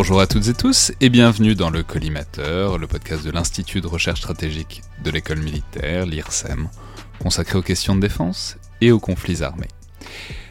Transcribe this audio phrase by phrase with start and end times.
[0.00, 3.86] Bonjour à toutes et tous et bienvenue dans le Collimateur, le podcast de l'Institut de
[3.86, 6.70] recherche stratégique de l'école militaire, l'IRSEM,
[7.18, 9.68] consacré aux questions de défense et aux conflits armés.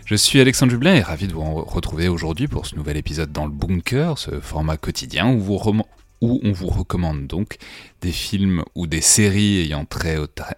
[0.05, 3.47] Je suis Alexandre Jublin et ravi de vous retrouver aujourd'hui pour ce nouvel épisode dans
[3.47, 5.57] le bunker, ce format quotidien où, vous
[6.21, 7.57] où on vous recommande donc
[8.01, 10.17] des films ou des séries ayant trait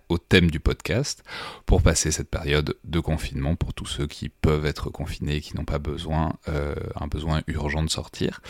[0.09, 1.23] au, thème du podcast
[1.65, 5.55] pour passer cette période de confinement pour tous ceux qui peuvent être confinés et qui
[5.55, 8.41] n'ont pas besoin, euh, un besoin urgent de sortir.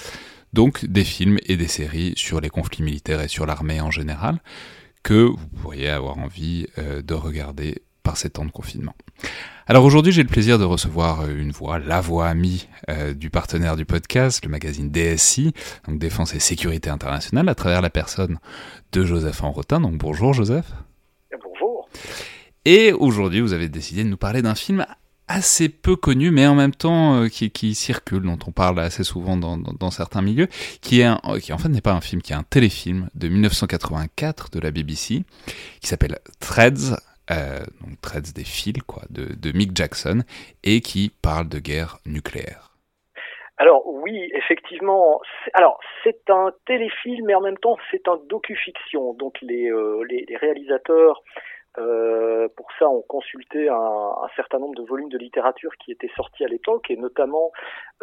[0.54, 4.42] Donc des films et des séries sur les conflits militaires et sur l'armée en général
[5.04, 8.96] que vous pourriez avoir envie euh, de regarder par ces temps de confinement.
[9.68, 13.30] Alors aujourd'hui, j'ai le plaisir de recevoir euh, une voix, la voix amie euh, du
[13.30, 15.54] partenaire du podcast, le magazine DSI,
[15.88, 18.40] donc Défense et Sécurité Internationale, à travers la personne
[18.92, 19.80] de Joseph Enrotin.
[19.80, 20.66] Donc bonjour Joseph.
[21.44, 21.88] Bonjour.
[22.66, 24.86] Et aujourd'hui, vous avez décidé de nous parler d'un film
[25.28, 29.38] assez peu connu, mais en même temps euh, qui, circule, dont on parle assez souvent
[29.38, 30.48] dans, certains milieux,
[30.82, 34.50] qui, est qui en fait n'est pas un film, qui est un téléfilm de 1984
[34.52, 35.24] de la BBC,
[35.80, 36.98] qui s'appelle Threads,
[37.32, 40.22] euh, donc traite des fils quoi, de, Mick Jackson,
[40.64, 42.72] et qui parle de guerre nucléaire.
[43.58, 45.22] Alors oui, effectivement.
[45.54, 49.14] Alors c'est un téléfilm, mais en même temps c'est un docu-fiction.
[49.14, 50.04] Donc les, euh,
[50.40, 51.22] réalisateurs
[51.78, 56.12] euh, pour ça, on consultait un, un, certain nombre de volumes de littérature qui étaient
[56.16, 57.52] sortis à l'époque, et notamment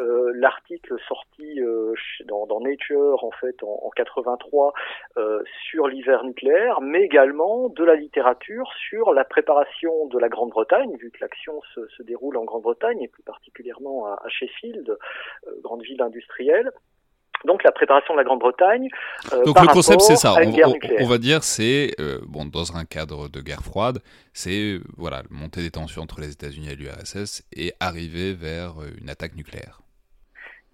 [0.01, 1.93] euh, l'article sorti euh,
[2.25, 4.73] dans, dans, Nature en fait en, en 83
[5.19, 10.97] euh, sur l'hiver nucléaire, mais également de la littérature sur la préparation de la Grande-Bretagne,
[10.97, 14.89] vu que l'action se, se, déroule en Grande-Bretagne et plus particulièrement à, à Sheffield,
[15.47, 16.71] euh, grande ville industrielle
[17.45, 18.89] donc la préparation de la Grande-Bretagne.
[19.33, 20.35] Euh, donc le concept c'est ça.
[20.35, 24.01] On, va dire c'est euh, bon dans un cadre de guerre froide,
[24.33, 29.11] c'est voilà monter des tensions entre les États-Unis et l'URSS et arriver vers euh, une
[29.11, 29.81] attaque nucléaire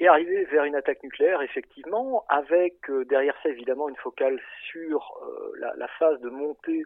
[0.00, 4.40] et arriver vers une attaque nucléaire, effectivement, avec euh, derrière ça évidemment une focale
[4.70, 6.82] sur euh, la, la, phase de montée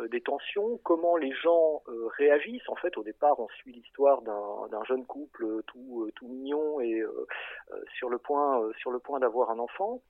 [0.00, 1.82] euh, des tensions, comment les gens
[2.16, 2.68] réagissent.
[2.68, 7.02] En fait, au départ, on suit l'histoire d'un jeune couple tout, tout mignon et
[7.96, 10.00] sur le point, sur le point d'avoir un enfant.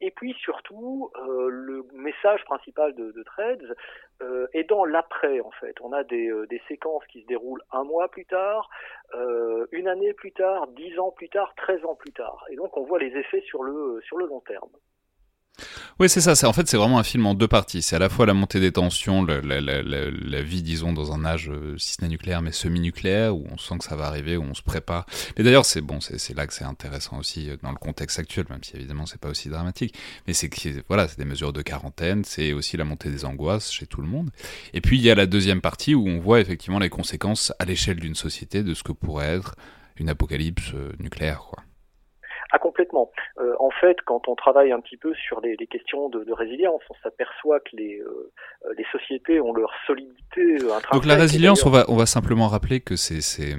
[0.00, 3.22] et puis surtout, le message principal de, de
[4.52, 5.40] est dans l'après.
[5.40, 8.70] En fait, on a des, des séquences qui se déroulent un mois plus tard,
[9.72, 12.44] une année plus tard, dix ans plus tard 13 ans plus tard.
[12.50, 14.70] Et donc on voit les effets sur le, sur le long terme.
[16.00, 16.34] Oui, c'est ça.
[16.34, 17.80] C'est en fait, c'est vraiment un film en deux parties.
[17.80, 21.76] C'est à la fois la montée des tensions, la, vie, disons, dans un âge, euh,
[21.78, 24.54] si ce n'est nucléaire, mais semi-nucléaire, où on sent que ça va arriver, où on
[24.54, 25.06] se prépare.
[25.36, 28.46] Et d'ailleurs, c'est bon, c'est là que c'est intéressant aussi euh, dans le contexte actuel,
[28.50, 29.94] même si évidemment c'est pas aussi dramatique.
[30.26, 30.50] Mais c'est
[30.88, 34.08] voilà, c'est des mesures de quarantaine, c'est aussi la montée des angoisses chez tout le
[34.08, 34.30] monde.
[34.72, 37.64] Et puis il y a la deuxième partie où on voit effectivement les conséquences à
[37.64, 39.54] l'échelle d'une société de ce que pourrait être
[39.96, 41.63] une apocalypse euh, nucléaire, quoi.
[42.54, 43.10] Ah, complètement.
[43.40, 46.32] Euh, en fait, quand on travaille un petit peu sur les, les questions de, de,
[46.32, 48.32] résilience, on s'aperçoit que les, euh,
[48.78, 50.58] les sociétés ont leur solidité.
[50.92, 53.56] Donc la résilience, on va, on va simplement rappeler que c'est,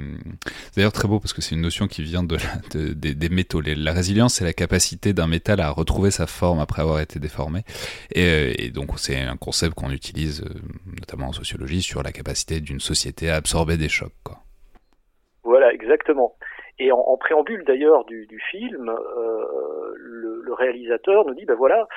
[0.78, 2.38] d'ailleurs très beau parce que c'est une notion qui vient de,
[2.74, 3.60] de des, des, métaux.
[3.60, 7.64] La résilience, c'est la capacité d'un métal à retrouver sa forme après avoir été déformé.
[8.14, 10.46] Et, et donc c'est un concept qu'on utilise
[10.86, 14.16] notamment en sociologie sur la capacité d'une société à absorber des chocs.
[14.24, 14.38] Quoi.
[15.44, 16.36] Voilà, exactement.
[16.78, 21.88] Et en, préambule d'ailleurs du, du, film, euh, le, le, réalisateur nous dit, ben voilà,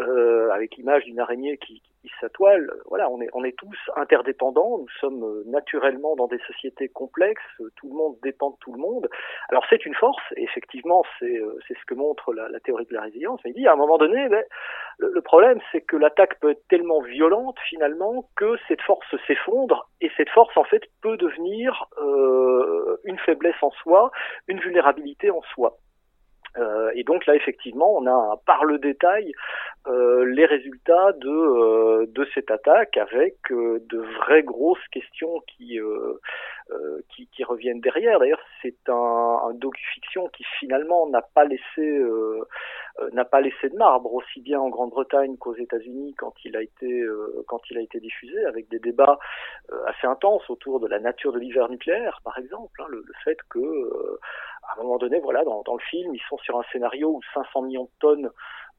[0.00, 2.70] euh, avec l'image d'une araignée qui, qui s'atoile.
[2.86, 7.42] Voilà, on est, on est tous interdépendants, nous sommes euh, naturellement dans des sociétés complexes,
[7.76, 9.08] tout le monde dépend de tout le monde.
[9.48, 12.86] Alors c'est une force, et effectivement c'est euh, c'est ce que montre la, la, théorie
[12.86, 14.44] de la résilience, mais il dit à un moment donné, ben,
[14.98, 19.88] le, le, problème c'est que l'attaque peut être tellement violente finalement que cette force s'effondre,
[20.00, 24.10] et cette force en fait peut devenir euh, une faiblesse en soi,
[24.46, 25.76] une vulnérabilité en soi.
[26.56, 29.32] Euh, et donc là, effectivement, on a par le détail
[29.86, 35.80] euh, les résultats de, euh, de cette attaque avec euh, de vraies grosses questions qui,
[35.80, 36.18] euh,
[37.08, 38.18] qui, qui, reviennent derrière.
[38.18, 42.02] D'ailleurs, c'est un, un docu-fiction qui finalement n'a pas laissé
[43.12, 47.06] n'a pas laissé de marbre aussi bien en Grande-Bretagne qu'aux États-Unis quand il a été
[47.46, 49.18] quand il a été diffusé avec des débats
[49.86, 53.38] assez intenses autour de la nature de l'hiver nucléaire, par exemple, hein, le, le, fait
[53.48, 54.18] que
[54.68, 57.20] à un moment donné, voilà, dans, dans, le film, ils sont sur un scénario où
[57.34, 58.30] 500 millions de tonnes euh,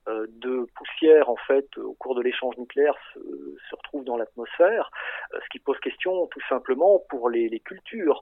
[0.08, 4.90] de poussière en fait au cours de l'échange nucléaire se, se, retrouve dans l'atmosphère,
[5.34, 8.22] euh, ce qui pose question tout simplement pour les, les cultures.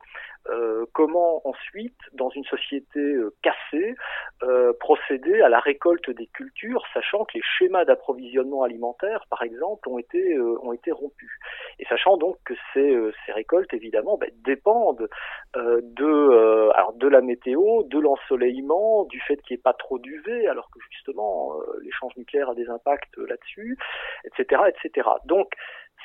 [0.49, 3.95] Euh, comment ensuite, dans une société euh, cassée,
[4.43, 9.89] euh, procéder à la récolte des cultures, sachant que les schémas d'approvisionnement alimentaire, par exemple,
[9.89, 11.31] ont été ont été rompus,
[11.79, 15.09] et sachant donc que ces, ces récoltes évidemment ben, dépendent
[15.55, 20.47] de alors de la météo, de l'ensoleillement, du fait qu'il n'y ait pas trop d'UV,
[20.47, 23.77] alors que justement l'échange nucléaire a des impacts là-dessus,
[24.25, 25.07] etc., etc.
[25.25, 25.53] Donc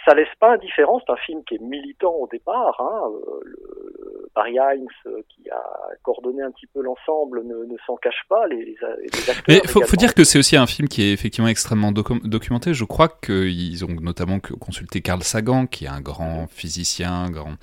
[0.04, 1.00] ça laisse pas indifférent.
[1.06, 2.80] C'est un film qui est militant au départ.
[2.80, 3.10] Hein.
[3.44, 4.88] Le, Barry Hines,
[5.28, 5.62] qui a
[6.02, 8.46] coordonné un petit peu l'ensemble, ne, ne s'en cache pas.
[8.46, 9.44] Les, les acteurs.
[9.46, 12.72] Mais faut, faut dire que c'est aussi un film qui est effectivement extrêmement docu documenté.
[12.72, 17.56] Je crois qu'ils ont notamment consulté Carl Sagan, qui est un grand physicien, grand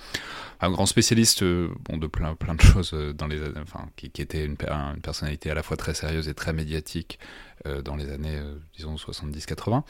[0.61, 4.43] un grand spécialiste bon, de plein, plein de choses dans les, enfin, qui, qui était
[4.43, 7.17] une, une, personnalité à la fois très sérieuse et très médiatique
[7.65, 9.83] euh, dans les années, euh, disons, 70-80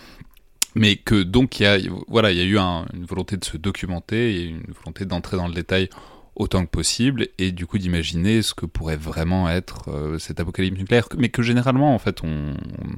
[0.76, 1.78] mais que donc il y a
[2.08, 5.38] voilà il y a eu un, une volonté de se documenter et une volonté d'entrer
[5.38, 5.90] dans le détail
[6.36, 10.78] autant que possible et du coup d'imaginer ce que pourrait vraiment être euh, cet apocalypse
[10.78, 12.96] nucléaire mais que généralement en fait on, on,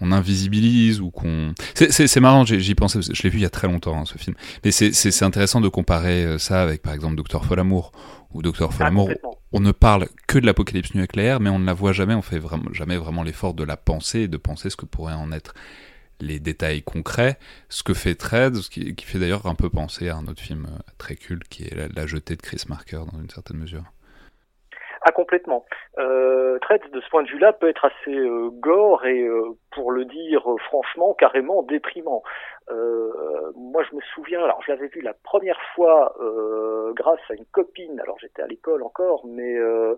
[0.00, 3.66] on invisibilise ou qu'on c'est marrant j'y pensais je l'ai vu il y a très
[3.66, 4.36] longtemps hein, ce film.
[4.64, 7.92] Mais c'est intéressant de comparer euh, ça avec par exemple Docteur Folamour
[8.32, 9.10] ou Docteur ah, Folamour
[9.52, 12.38] on ne parle que de l'apocalypse nucléaire mais on ne la voit jamais on fait
[12.38, 15.54] vraiment jamais vraiment l'effort de la penser et de penser ce que pourrait en être
[16.20, 17.36] les détails concrets,
[17.68, 20.66] ce que fait Tread, ce qui, fait d'ailleurs un peu penser à un autre film
[20.66, 23.84] euh, très culte qui est La, jetée de Chris Marker dans une certaine mesure.
[25.02, 25.64] Ah complètement.
[25.98, 26.58] Euh,
[26.92, 30.50] de ce point de vue-là peut être assez euh, gore et euh, pour le dire
[30.50, 32.22] euh, franchement carrément déprimant.
[32.70, 37.34] Euh, moi, je me souviens, alors je l'avais vu la première fois euh, grâce à
[37.34, 38.00] une copine.
[38.00, 39.94] Alors j'étais à l'école encore, mais euh,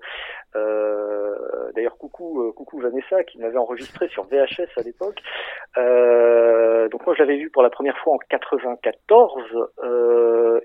[0.57, 5.21] euh d'ailleurs coucou, coucou Vanessa qui m'avait enregistré sur VHS à l'époque.
[6.91, 9.71] donc moi, je l'avais vu pour la première fois en 94.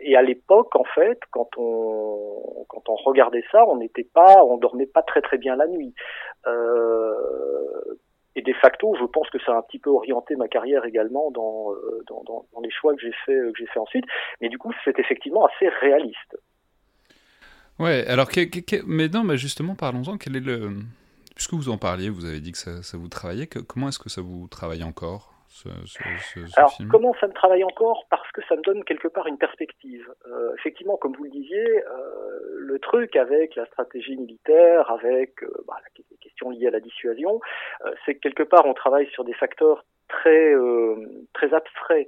[0.02, 4.58] et à l'époque, en fait, quand on quand on regardait ça, on n'était pas, on
[4.58, 5.94] dormait pas très très bien la nuit.
[8.36, 11.30] Et de facto, je pense que ça a un petit peu orienté ma carrière également
[11.32, 14.06] dans, euh, dans, dans, dans les choix que j'ai fait, que j'ai fait ensuite.
[14.42, 16.38] Mais du coup, c'est effectivement assez réaliste.
[17.80, 20.18] Ouais, alors, que, que, mais non, mais justement, parlons-en.
[20.18, 20.70] Quel est le.
[21.36, 23.48] Puisque vous en parliez, vous avez dit que ça, ça vous travaillait.
[23.48, 26.00] Comment est-ce que ça vous travaille encore ce, ce,
[26.34, 26.90] ce, ce Alors, film?
[26.90, 28.06] comment ça me travaille encore?
[28.10, 30.08] Parce que ça me donne quelque part une perspective.
[30.28, 35.50] Euh, effectivement, comme vous le disiez, euh, le truc avec la stratégie militaire, avec euh,
[35.68, 35.78] bah,
[36.50, 37.40] liées à la dissuasion,
[37.86, 40.96] euh, c'est que quelque part on travaille sur des facteurs très euh,
[41.34, 42.08] très abstraits.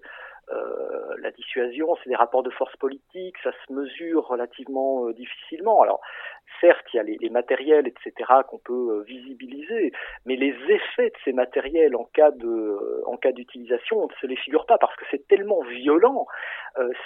[0.52, 5.82] Euh, la dissuasion, c'est des rapports de force politique, ça se mesure relativement euh, difficilement.
[5.82, 6.02] Alors,
[6.62, 9.92] certes, il y a les, matériels, etc., qu'on peut euh, visibiliser,
[10.26, 14.28] mais les effets de ces matériels en cas de, en cas d'utilisation, on ne se
[14.28, 16.28] les figure pas parce que c'est tellement violent,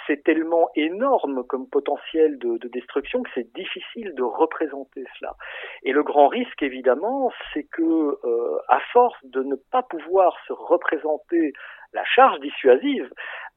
[0.08, 5.36] c'est tellement énorme comme potentiel de, de destruction que c'est difficile de représenter cela.
[5.84, 8.18] Et le grand risque, évidemment, c'est que,
[8.68, 11.52] à force de ne pas pouvoir se représenter
[11.92, 13.10] la charge dissuasive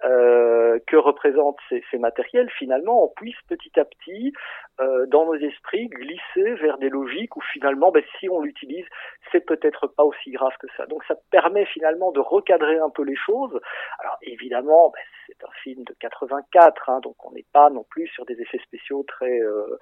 [0.05, 4.33] euh, que représentent ces, ces, matériels, finalement, on puisse petit à petit,
[4.81, 8.85] euh, dans nos esprits, glisser vers des logiques où finalement, ben, si on l'utilise,
[9.31, 10.85] c'est peut-être pas aussi grave que ça.
[10.87, 13.59] Donc ça permet finalement de recadrer un peu les choses.
[13.99, 18.07] Alors évidemment, ben, c'est un film de 84, hein, donc on n'est pas non plus
[18.07, 19.77] sur des effets spéciaux très, euh,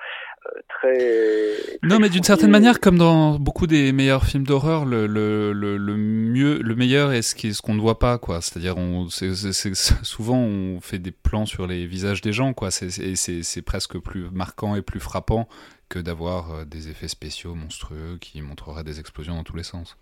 [0.69, 1.77] très, très.
[1.83, 5.77] Non, mais d'une certaine manière, comme dans beaucoup des meilleurs films d'horreur, le, le, le,
[5.77, 8.41] le, mieux, le meilleur est ce qu'on ne voit pas, quoi.
[8.41, 9.73] C'est-à-dire, on, c'est, c'est,
[10.11, 12.69] souvent, on fait des plans sur les visages des gens, quoi.
[12.71, 15.47] C'est presque plus marquant et plus frappant
[15.89, 19.97] que d'avoir des effets spéciaux monstrueux qui montreraient des explosions dans tous les sens.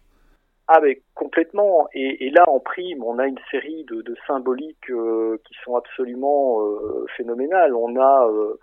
[0.71, 1.87] Ah mais complètement.
[1.93, 7.07] Et, là en prime, on a une série de, symboliques euh, qui sont absolument euh,
[7.17, 7.73] phénoménales.
[7.73, 8.59] On a euh,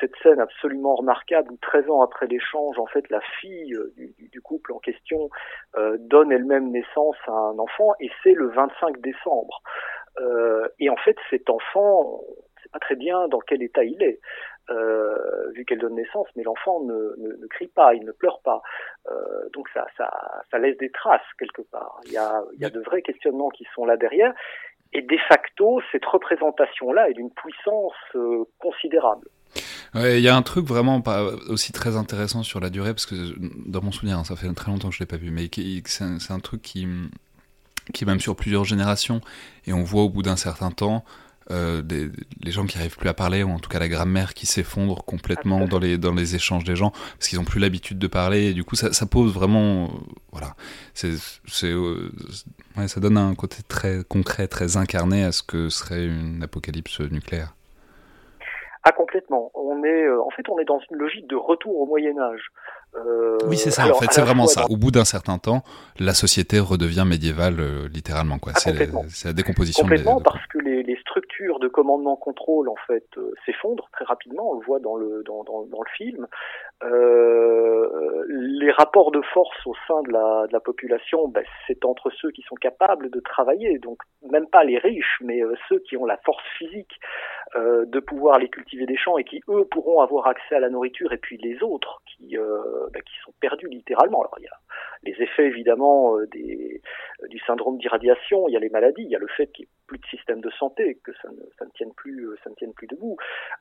[0.00, 3.78] cette scène absolument remarquable où 13 ans après l'échange, en fait, la fille
[4.18, 5.30] du, couple en question
[5.98, 9.62] donne elle-même naissance à un enfant, et c'est le 25 décembre.
[10.78, 14.20] Et en fait, cet enfant, on sait pas très bien dans quel état il est.
[14.70, 18.40] Euh, vu qu'elle donne naissance, mais l'enfant ne, ne, ne, crie pas, il ne pleure
[18.44, 18.60] pas.
[19.10, 19.14] Euh,
[19.54, 20.10] donc ça, ça,
[20.50, 21.98] ça, laisse des traces quelque part.
[22.04, 24.34] Il y a, il y a de vrais questionnements qui sont là derrière.
[24.92, 29.28] Et de facto, cette représentation-là est d'une puissance euh, considérable.
[29.94, 33.14] Il y a un truc vraiment pas aussi très intéressant sur la durée, parce que
[33.70, 35.48] dans mon souvenir, hein, ça fait très longtemps que je l'ai pas vu, mais
[35.86, 36.86] c'est un, un, truc qui,
[37.92, 39.20] qui est même sur plusieurs générations,
[39.66, 41.04] et on voit au bout d'un certain temps
[41.50, 42.10] euh, des,
[42.42, 45.04] les gens qui arrivent plus à parler, ou en tout cas la grammaire qui s'effondre
[45.04, 48.46] complètement dans les, dans les échanges des gens, parce qu'ils ont plus l'habitude de parler,
[48.48, 49.88] et du coup ça, ça pose vraiment, euh,
[50.32, 50.54] voilà,
[50.92, 51.14] c'est,
[51.46, 52.12] c'est, euh,
[52.76, 57.00] ouais, ça donne un côté très concret, très incarné à ce que serait une apocalypse
[57.00, 57.54] nucléaire.
[58.84, 59.50] Ah complètement.
[59.54, 62.40] On est, en fait, on est dans une logique de retour au Moyen Âge.
[62.96, 64.64] Euh, oui, c'est ça, en fait, c'est vraiment ça.
[64.70, 65.62] Au bout d'un certain temps,
[65.98, 68.38] la société redevient médiévale, euh, littéralement.
[68.38, 68.52] Quoi.
[68.56, 69.82] Ah, c'est, la décomposition.
[69.82, 74.50] Complètement, parce que les, les, structures de commandement-contrôle, en fait, euh, s'effondrent très rapidement.
[74.50, 76.26] On le voit dans le, dans, dans, dans le film.
[78.28, 82.30] les rapports de force au sein de la, de la population, ben, c'est entre ceux
[82.30, 83.98] qui sont capables de travailler, donc
[84.30, 86.98] même pas les riches, mais ceux qui ont la force physique
[87.54, 91.12] de pouvoir aller cultiver des champs et qui, eux, pourront avoir accès à la nourriture,
[91.12, 94.20] et puis les autres qui euh, bah, qui sont perdus littéralement.
[94.20, 94.58] Alors il y a
[95.04, 96.80] les effets évidemment euh, des,
[97.22, 99.64] euh, du syndrome d'irradiation, il y a les maladies, il y a le fait qu'il
[99.64, 102.50] n'y ait plus de système de santé, que ça ne, ça ne tienne plus, ça
[102.50, 103.16] ne tienne plus debout.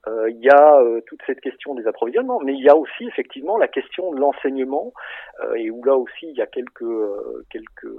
[0.08, 3.58] Euh, il y a toute cette question des approvisionnements, mais il y a aussi effectivement
[3.58, 4.94] la question de l'enseignement,
[5.56, 6.84] et où là aussi il y a quelques
[7.50, 7.94] quelques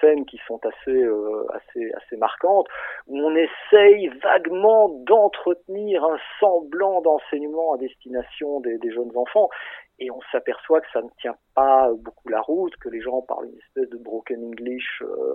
[0.00, 1.06] scènes qui sont assez
[1.52, 2.66] assez assez marquantes,
[3.06, 9.50] où on essaye vaguement d'entretenir un semblant d'enseignement à destination des, des jeunes enfants
[9.98, 13.46] et on s'aperçoit que ça ne tient pas beaucoup la route, que les gens parlent
[13.46, 15.34] une espèce de broken English euh,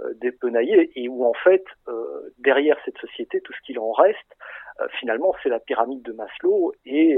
[0.00, 4.18] euh dépenaillé, et où en fait, euh, derrière cette société, tout ce qu'il en reste,
[4.98, 7.16] finalement, c'est la pyramide de Maslow et,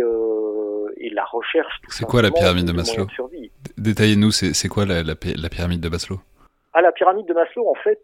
[0.96, 1.80] et la recherche.
[1.88, 3.06] C'est quoi la pyramide de Maslow
[3.78, 6.18] Détaillez-nous, c'est quoi la, la, la, pyramide de Maslow?
[6.74, 8.02] Ah, la pyramide de Maslow, en fait,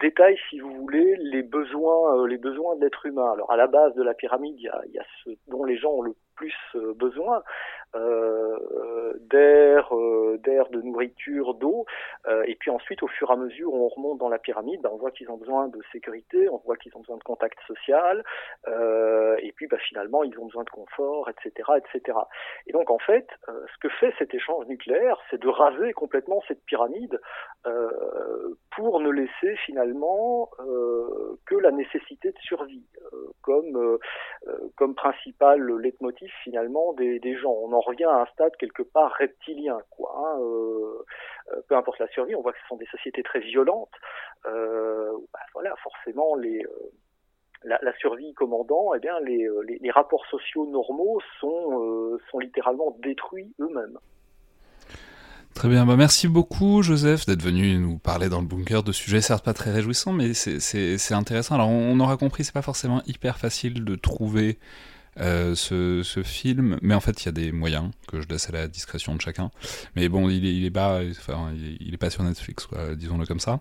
[0.00, 3.32] détaille, si vous voulez, les besoins, les besoins de l'être humain.
[3.32, 6.02] Alors, à la base de la pyramide, il y a, ce dont les gens ont
[6.02, 7.40] le plus euh, besoin euh,
[7.94, 11.86] d'air, euh, d'air, de nourriture, d'eau.
[12.46, 14.96] et puis ensuite, au fur et à mesure, on remonte dans la pyramide, ben, on
[14.96, 18.24] voit qu'ils ont besoin de sécurité, on voit qu'ils ont besoin de contact social,
[18.68, 22.18] et puis ben, finalement, ils ont besoin de confort, etc., etc.
[22.66, 26.64] Et donc en fait, ce que fait cet échange nucléaire, c'est de raser complètement cette
[26.64, 27.20] pyramide
[28.76, 30.50] pour ne laisser finalement
[31.46, 32.86] que la nécessité de survie
[33.42, 33.98] comme
[34.76, 37.52] comme principal leitmotiv finalement des, gens.
[37.52, 40.12] On en revient à un stade quelque part reptilien, quoi.
[40.16, 41.04] Hein, euh,
[41.52, 43.92] euh, peu importe la survie, on voit que ce sont des sociétés très violentes.
[44.46, 46.36] Euh, bah, voilà, forcément
[47.64, 53.98] la, survie commandant, eh bien les, rapports sociaux normaux sont, littéralement détruits eux-mêmes.
[55.54, 59.20] Très bien, bah merci beaucoup Joseph d'être venu nous parler dans le bunker de sujets
[59.20, 61.56] certes pas très réjouissants, mais c'est intéressant.
[61.56, 64.58] Alors on, aura compris, c'est pas forcément hyper facile de trouver
[65.18, 68.52] euh, ce, film, mais en fait il y a des moyens que je laisse à
[68.52, 69.50] la discrétion de chacun.
[69.96, 73.60] Mais bon, il est, il pas, enfin, il est, pas sur Netflix, disons-le comme ça.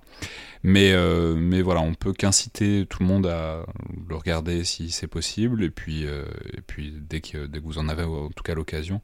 [0.63, 3.65] Mais, euh, mais voilà, on peut qu'inciter tout le monde à
[4.07, 7.79] le regarder si c'est possible, et puis, euh, et puis dès que, dès que vous
[7.79, 9.01] en avez en tout cas l'occasion,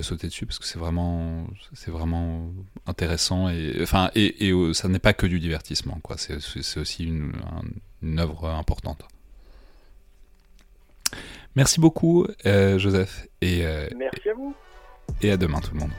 [0.00, 2.50] sauter dessus parce que c'est vraiment, c'est vraiment
[2.86, 6.16] intéressant et, enfin, et, ça n'est pas que du divertissement, quoi.
[6.16, 9.04] C'est, aussi une œuvre importante.
[11.54, 13.26] Merci beaucoup, euh, Joseph.
[13.40, 14.54] Et, euh, Merci à vous.
[15.20, 15.90] Et à demain, tout le monde.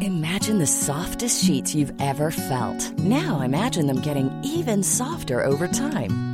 [0.00, 2.98] Imagine the softest sheets you've ever felt.
[2.98, 6.33] Now imagine them getting even softer over time.